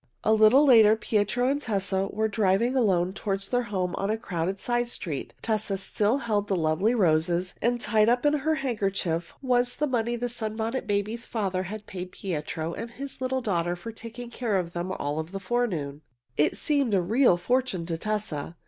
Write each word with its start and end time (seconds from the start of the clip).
A 0.23 0.33
little 0.33 0.65
later 0.65 0.95
Pietro 0.95 1.47
and 1.47 1.61
Tessa 1.61 2.07
were 2.11 2.27
driving 2.27 2.75
alone 2.75 3.13
toward 3.13 3.41
their 3.41 3.61
home 3.69 3.93
on 3.99 4.09
a 4.09 4.17
crowded 4.17 4.59
side 4.59 4.89
street. 4.89 5.31
Tessa 5.43 5.77
still 5.77 6.17
held 6.17 6.47
the 6.47 6.55
lovely 6.55 6.95
roses, 6.95 7.53
and 7.61 7.79
tied 7.79 8.09
up 8.09 8.25
in 8.25 8.33
her 8.33 8.55
handkerchief 8.55 9.35
was 9.43 9.75
the 9.75 9.85
money 9.85 10.15
the 10.15 10.27
Sunbonnet 10.27 10.87
Babies' 10.87 11.27
father 11.27 11.61
had 11.61 11.85
paid 11.85 12.11
Pietro 12.13 12.73
and 12.73 12.89
his 12.89 13.21
little 13.21 13.41
daughter 13.41 13.75
for 13.75 13.91
taking 13.91 14.31
care 14.31 14.57
of 14.57 14.73
them 14.73 14.91
all 14.91 15.21
the 15.21 15.39
forenoon. 15.39 16.01
It 16.35 16.57
seemed 16.57 16.95
a 16.95 16.99
real 17.01 17.37
fortune 17.37 17.85
to 17.85 17.95
Tessa. 17.99 18.55